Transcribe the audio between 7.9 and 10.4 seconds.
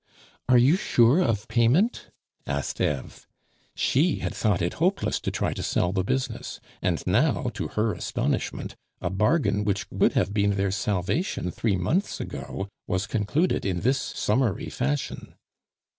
astonishment, a bargain which would have